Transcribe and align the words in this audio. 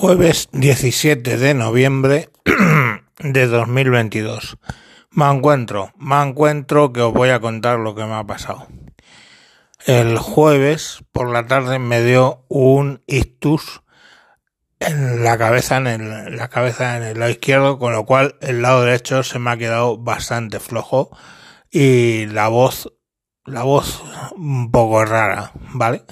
Jueves 0.00 0.48
17 0.52 1.36
de 1.36 1.52
noviembre 1.52 2.30
de 3.18 3.46
2022. 3.46 4.56
Me 5.10 5.30
encuentro, 5.30 5.92
me 5.98 6.22
encuentro 6.22 6.90
que 6.90 7.02
os 7.02 7.12
voy 7.12 7.28
a 7.28 7.40
contar 7.40 7.78
lo 7.78 7.94
que 7.94 8.06
me 8.06 8.14
ha 8.14 8.24
pasado. 8.24 8.66
El 9.84 10.16
jueves 10.16 11.04
por 11.12 11.30
la 11.30 11.46
tarde 11.46 11.78
me 11.78 12.02
dio 12.02 12.46
un 12.48 13.02
ictus 13.06 13.82
en 14.78 15.22
la 15.22 15.36
cabeza, 15.36 15.76
en 15.76 15.86
el, 15.86 16.34
la 16.34 16.48
cabeza 16.48 16.96
en 16.96 17.02
el 17.02 17.18
lado 17.18 17.32
izquierdo, 17.32 17.78
con 17.78 17.92
lo 17.92 18.06
cual 18.06 18.36
el 18.40 18.62
lado 18.62 18.82
derecho 18.82 19.22
se 19.22 19.38
me 19.38 19.50
ha 19.50 19.58
quedado 19.58 19.98
bastante 19.98 20.60
flojo 20.60 21.14
y 21.70 22.24
la 22.24 22.48
voz, 22.48 22.90
la 23.44 23.64
voz 23.64 24.02
un 24.34 24.70
poco 24.70 25.04
rara, 25.04 25.52
¿vale? 25.74 26.04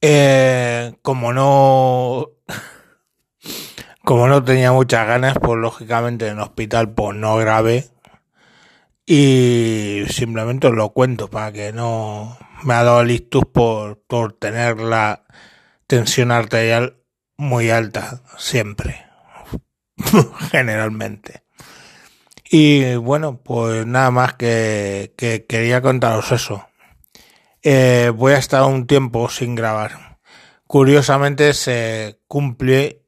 Eh, 0.00 0.91
como 1.02 1.32
no 1.32 2.30
como 4.04 4.26
no 4.26 4.42
tenía 4.42 4.72
muchas 4.72 5.06
ganas, 5.06 5.36
pues 5.40 5.58
lógicamente 5.58 6.26
en 6.26 6.34
el 6.38 6.42
hospital 6.42 6.92
pues 6.92 7.16
no 7.16 7.36
grabé 7.36 7.90
y 9.06 10.04
simplemente 10.08 10.68
os 10.68 10.74
lo 10.74 10.90
cuento 10.90 11.28
para 11.28 11.52
que 11.52 11.72
no 11.72 12.36
me 12.64 12.74
ha 12.74 12.84
dado 12.84 13.00
el 13.00 13.22
por, 13.52 14.00
por 14.06 14.32
tener 14.32 14.80
la 14.80 15.24
tensión 15.86 16.30
arterial 16.30 16.96
muy 17.36 17.70
alta 17.70 18.22
siempre, 18.38 19.04
generalmente. 20.50 21.42
Y 22.50 22.96
bueno, 22.96 23.40
pues 23.42 23.86
nada 23.86 24.10
más 24.10 24.34
que, 24.34 25.14
que 25.16 25.46
quería 25.46 25.80
contaros 25.80 26.32
eso. 26.32 26.68
Eh, 27.62 28.12
voy 28.14 28.34
a 28.34 28.38
estar 28.38 28.64
un 28.64 28.86
tiempo 28.86 29.28
sin 29.28 29.54
grabar. 29.54 30.11
Curiosamente 30.72 31.52
se 31.52 32.18
cumple 32.28 33.02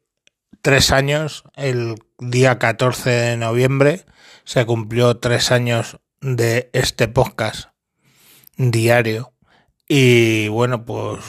tres 0.60 0.92
años, 0.92 1.44
el 1.56 1.94
día 2.18 2.58
14 2.58 3.08
de 3.08 3.36
noviembre, 3.38 4.04
se 4.44 4.66
cumplió 4.66 5.16
tres 5.16 5.50
años 5.50 5.98
de 6.20 6.68
este 6.74 7.08
podcast 7.08 7.70
diario. 8.58 9.32
Y 9.88 10.48
bueno, 10.48 10.84
pues 10.84 11.24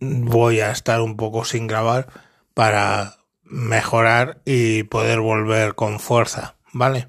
voy 0.00 0.60
a 0.60 0.70
estar 0.70 1.00
un 1.00 1.16
poco 1.16 1.46
sin 1.46 1.66
grabar 1.66 2.08
para 2.52 3.16
mejorar 3.42 4.42
y 4.44 4.82
poder 4.82 5.20
volver 5.20 5.74
con 5.76 5.98
fuerza, 5.98 6.56
¿vale? 6.74 7.08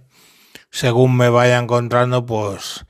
Según 0.70 1.17
me 1.17 1.28
vaya 1.28 1.58
encontrando, 1.58 2.26
pues 2.26 2.86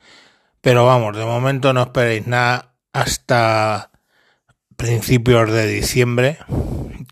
pero 0.60 0.86
vamos, 0.86 1.16
de 1.16 1.24
momento 1.24 1.72
no 1.72 1.82
esperéis 1.82 2.28
nada 2.28 2.76
hasta 2.92 3.90
principios 4.78 5.50
de 5.50 5.66
diciembre, 5.66 6.38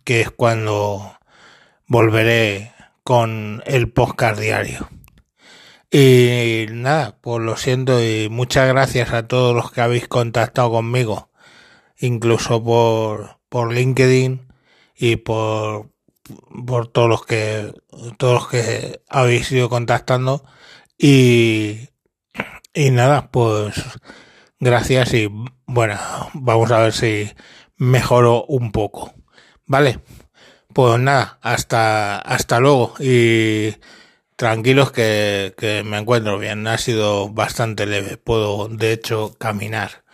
que 0.05 0.21
es 0.21 0.31
cuando 0.31 1.19
volveré 1.89 2.73
con 3.03 3.61
el 3.67 3.91
podcast 3.93 4.39
diario. 4.39 4.89
Y 5.91 6.67
nada, 6.71 7.19
pues 7.21 7.43
lo 7.43 7.57
siento 7.57 8.01
y 8.01 8.29
muchas 8.31 8.69
gracias 8.69 9.13
a 9.13 9.27
todos 9.27 9.55
los 9.55 9.73
que 9.73 9.81
habéis 9.81 10.07
contactado 10.07 10.71
conmigo, 10.71 11.29
incluso 11.99 12.63
por, 12.63 13.41
por 13.49 13.73
LinkedIn 13.73 14.47
y 14.95 15.17
por, 15.17 15.91
por 16.65 16.87
todos 16.87 17.09
los 17.09 17.27
que 17.27 17.75
todos 18.17 18.35
los 18.35 18.49
que 18.49 19.03
habéis 19.09 19.51
ido 19.51 19.69
contactando 19.69 20.45
y 20.97 21.89
y 22.73 22.91
nada, 22.91 23.31
pues 23.33 23.75
gracias 24.61 25.15
y 25.15 25.29
bueno, 25.67 25.99
vamos 26.35 26.71
a 26.71 26.81
ver 26.81 26.93
si 26.93 27.31
mejoro 27.77 28.45
un 28.47 28.73
poco. 28.73 29.13
Vale, 29.67 30.01
pues 30.73 30.99
nada, 31.01 31.39
hasta, 31.43 32.19
hasta 32.19 32.61
luego 32.61 32.95
y 33.01 33.75
tranquilos 34.37 34.93
que, 34.93 35.55
que 35.57 35.83
me 35.85 35.99
encuentro 35.99 36.39
bien. 36.39 36.67
Ha 36.67 36.79
sido 36.79 37.29
bastante 37.31 37.87
leve, 37.87 38.17
puedo 38.17 38.69
de 38.69 38.93
hecho 38.93 39.35
caminar, 39.39 40.05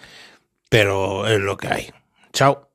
pero 0.68 1.26
es 1.26 1.40
lo 1.40 1.56
que 1.56 1.68
hay. 1.68 1.90
Chao. 2.32 2.71